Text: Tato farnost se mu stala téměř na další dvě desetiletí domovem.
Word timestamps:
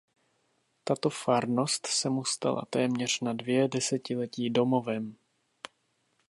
Tato 0.83 1.09
farnost 1.17 1.87
se 1.87 2.09
mu 2.09 2.25
stala 2.25 2.65
téměř 2.69 3.19
na 3.21 3.27
další 3.33 3.37
dvě 3.43 3.67
desetiletí 3.67 4.49
domovem. 4.49 5.15